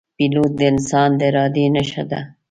[0.17, 2.21] پیلوټ د انسان د ارادې نښه ده.